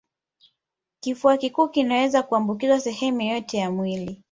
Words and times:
Kifua 0.99 1.37
kikuu 1.37 1.67
kinaweza 1.69 2.23
kuambukiza 2.23 2.79
sehemu 2.79 3.21
yoyote 3.21 3.57
ya 3.57 3.71
mwili 3.71 4.19